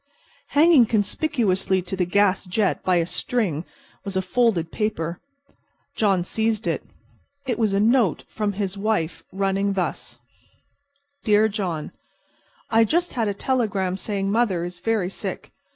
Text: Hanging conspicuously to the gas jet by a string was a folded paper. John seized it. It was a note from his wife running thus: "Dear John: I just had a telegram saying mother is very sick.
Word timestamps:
Hanging 0.57 0.87
conspicuously 0.87 1.79
to 1.83 1.95
the 1.95 2.07
gas 2.07 2.45
jet 2.45 2.83
by 2.83 2.95
a 2.95 3.05
string 3.05 3.65
was 4.03 4.17
a 4.17 4.21
folded 4.23 4.71
paper. 4.71 5.19
John 5.95 6.23
seized 6.23 6.65
it. 6.65 6.81
It 7.45 7.59
was 7.59 7.75
a 7.75 7.79
note 7.79 8.23
from 8.27 8.53
his 8.53 8.75
wife 8.79 9.23
running 9.31 9.73
thus: 9.73 10.17
"Dear 11.23 11.47
John: 11.47 11.91
I 12.71 12.83
just 12.83 13.13
had 13.13 13.27
a 13.27 13.35
telegram 13.35 13.95
saying 13.95 14.31
mother 14.31 14.63
is 14.63 14.79
very 14.79 15.11
sick. 15.11 15.51